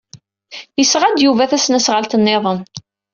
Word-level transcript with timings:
Yesɣa-d 0.79 1.17
Yuba 1.21 1.49
tasnasɣalt 1.51 2.17
niḍen. 2.17 2.59